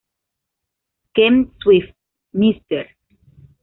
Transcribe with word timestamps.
Ken 1.15 1.51
Swift, 1.61 1.93
Mr. 2.33 2.87